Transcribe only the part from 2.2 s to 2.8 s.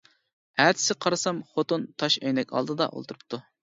ئەينەك